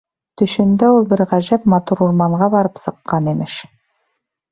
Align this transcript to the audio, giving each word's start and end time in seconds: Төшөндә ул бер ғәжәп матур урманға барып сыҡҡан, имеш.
Төшөндә 0.41 0.87
ул 0.93 1.03
бер 1.11 1.21
ғәжәп 1.33 1.67
матур 1.73 2.01
урманға 2.05 2.47
барып 2.55 2.81
сыҡҡан, 2.85 3.29
имеш. 3.35 3.59